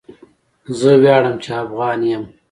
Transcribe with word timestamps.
زه 0.79 0.91
ویاړم 1.01 1.35
چې 1.43 1.49
افغان 1.63 1.99
یم. 2.11 2.23